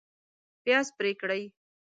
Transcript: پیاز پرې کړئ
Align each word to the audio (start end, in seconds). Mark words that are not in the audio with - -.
پیاز 0.63 0.87
پرې 0.97 1.11
کړئ 1.21 1.43